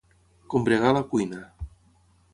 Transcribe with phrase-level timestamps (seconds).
[0.53, 1.43] Combregar a la cuina.